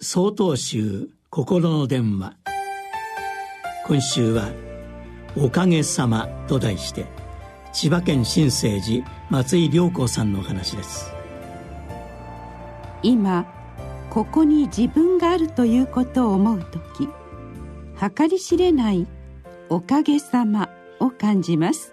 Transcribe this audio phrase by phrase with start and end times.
[0.00, 2.36] 総統集心の電話。
[3.84, 4.52] 今週は
[5.36, 7.06] 「おかげさま」と題して
[7.72, 11.12] 千葉県新生寺松井良子さんの話です。
[13.02, 13.44] 今
[14.08, 17.08] ここに自分があるということを思う時
[18.16, 19.08] 計り知れない
[19.68, 20.68] おかげさま
[21.00, 21.92] を感じます。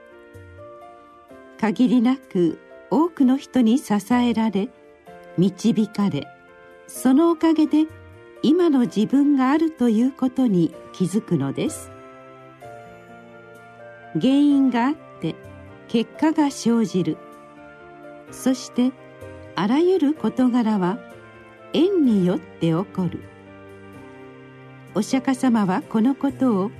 [1.59, 2.59] 限りなく
[2.91, 4.69] 多くの人に支えられ
[5.39, 6.27] 導かれ
[6.87, 7.87] そのおかげで
[8.41, 11.91] 今の自分があるということに気づくのです。
[14.13, 15.35] 原因があって
[15.87, 17.17] 結果が生じる。
[18.31, 18.91] そして
[19.55, 20.99] あらゆる事柄は
[21.73, 23.19] 縁によって起こる。
[24.93, 26.71] お釈迦様はこのことを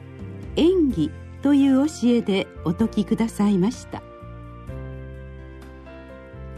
[0.55, 4.01] 縁起という教えでお説きくださいました。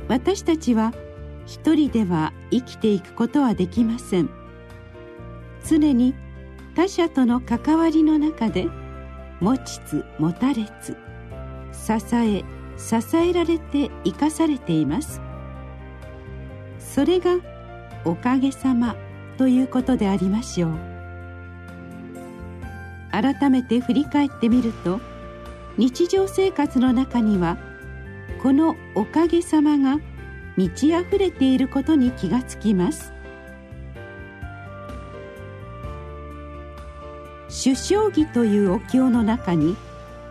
[0.08, 0.94] 私たちは
[1.48, 4.30] 一人では生きていくことはできません。
[5.68, 6.14] 常に
[6.76, 8.68] 他者との関わりの中で
[9.40, 10.96] 持ちつ持たれつ
[11.72, 12.44] 支え
[12.78, 15.22] 支えられて生かされています。
[16.80, 17.38] それが
[18.06, 18.96] おかげさま
[19.38, 20.72] ということでありましょう。
[23.12, 25.00] 改めて振り返ってみると
[25.78, 27.58] 日常生活の中には
[28.44, 29.98] このおかげさまが
[30.58, 33.14] 満ち溢れていることに気がつきます。
[37.64, 39.76] 首相儀というお経の中に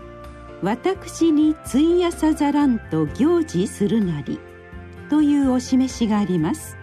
[0.62, 4.38] 「私に費やさざらんと行事するなり」
[5.08, 6.76] というお示しがあります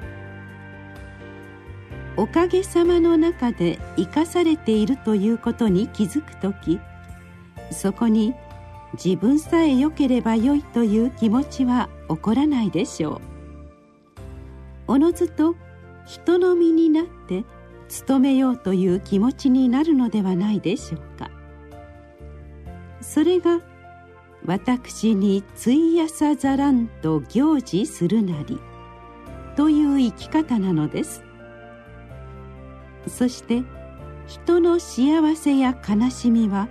[2.17, 6.80] おかげさまの中で生かされているということに気づく時
[7.72, 8.33] そこに
[8.94, 13.32] 自分さえ良ければよいという気持ちは起こらないでしょう。
[14.87, 15.55] おのずと
[16.05, 17.45] 人の身になって
[18.07, 21.29] 努めようという気持ちになるのではないでしょうか。
[23.01, 23.61] それが
[24.45, 28.59] 私に費やさざらんと行事するなり
[29.55, 31.23] という生き方なのです。
[33.07, 33.63] そして
[34.27, 36.67] 人の幸せや悲しみは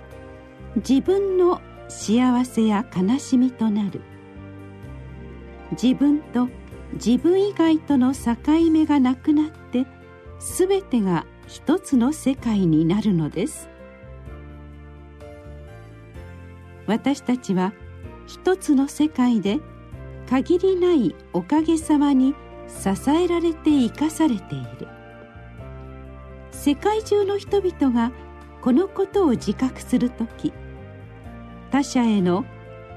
[0.75, 4.01] 自分の幸せや悲しみとなる。
[5.71, 6.49] 自分と
[6.93, 8.35] 自分以外との境
[8.71, 9.85] 目がなくなって
[10.39, 13.69] 全てが一つの世界になるのです。
[16.85, 17.73] 私たちは
[18.27, 19.59] 一つの世界で
[20.29, 22.35] 限りないおかげさまに
[22.67, 24.87] 支えられて生かされている。
[26.51, 28.11] 世界中の人々が
[28.61, 30.53] このことを自覚する時
[31.71, 32.45] 他者への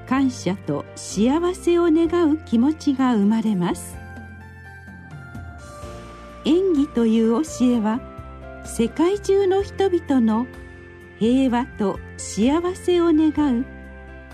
[0.08, 3.96] 感謝と幸せを願う気持ちが生まれます。
[6.44, 8.00] 演技という教えは
[8.64, 10.46] 世界中の人々の
[11.18, 13.64] 平和と幸せを願う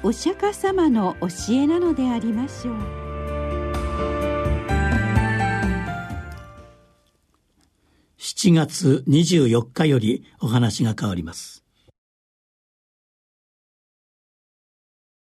[0.02, 3.02] お釈迦様の教えなのでありましょう。
[8.18, 11.61] 7月24日よりお話が変わります。